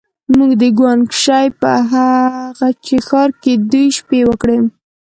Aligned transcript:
موږ 0.37 0.51
د 0.61 0.63
ګوانګ 0.77 1.05
شي 1.23 1.45
په 1.61 1.71
هه 1.91 2.07
چه 2.85 2.97
ښار 3.07 3.29
کې 3.41 3.53
دوې 3.71 3.85
شپې 3.97 4.19
وکړې. 4.29 4.57